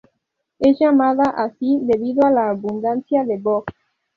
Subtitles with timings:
[0.57, 3.65] Es llamada así debido a la abundancia de boj.